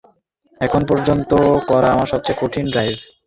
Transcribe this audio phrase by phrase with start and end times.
[0.61, 1.31] এখন পর্যন্ত
[1.69, 2.97] করা আমার সবচেয়ে কঠিন ডাইভ।